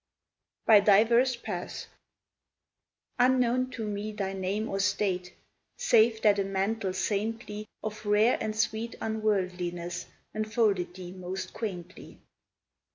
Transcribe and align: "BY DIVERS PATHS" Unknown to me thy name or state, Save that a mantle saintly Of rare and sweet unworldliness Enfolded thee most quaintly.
"BY 0.65 0.79
DIVERS 0.79 1.35
PATHS" 1.35 1.85
Unknown 3.19 3.69
to 3.69 3.85
me 3.85 4.11
thy 4.11 4.33
name 4.33 4.67
or 4.67 4.79
state, 4.79 5.31
Save 5.77 6.23
that 6.23 6.39
a 6.39 6.43
mantle 6.43 6.93
saintly 6.93 7.67
Of 7.83 8.03
rare 8.07 8.39
and 8.41 8.55
sweet 8.55 8.95
unworldliness 8.99 10.07
Enfolded 10.33 10.95
thee 10.95 11.11
most 11.11 11.53
quaintly. 11.53 12.17